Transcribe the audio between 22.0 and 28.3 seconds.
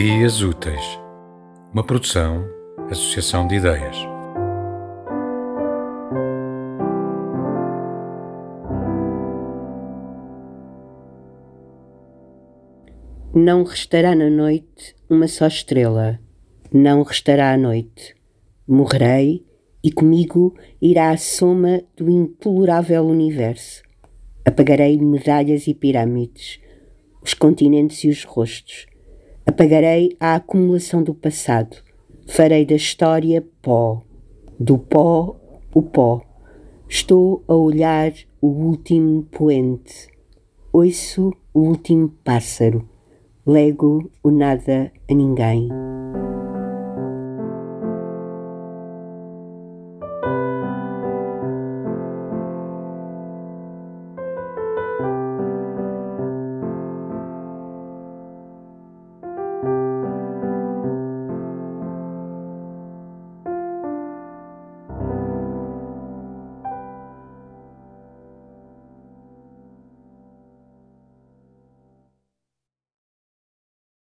implorável universo. Apagarei medalhas e pirâmides, os continentes e os